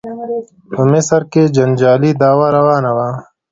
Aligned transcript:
په 0.73 0.81
مصر 0.91 1.21
کې 1.31 1.43
جنجالي 1.55 2.11
دعوا 2.21 2.47
روانه 2.57 2.91
وه. 2.97 3.09